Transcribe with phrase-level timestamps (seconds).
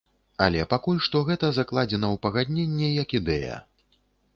[0.45, 3.65] Але пакуль што гэта закладзена ў пагадненне як ідэя.